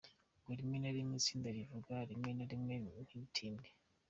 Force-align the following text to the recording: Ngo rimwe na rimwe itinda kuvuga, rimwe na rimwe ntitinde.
Ngo 0.41 0.51
rimwe 0.59 0.77
na 0.79 0.91
rimwe 0.95 1.15
itinda 1.21 1.49
kuvuga, 1.57 1.93
rimwe 2.09 2.31
na 2.37 2.45
rimwe 2.51 2.73
ntitinde. 2.83 3.69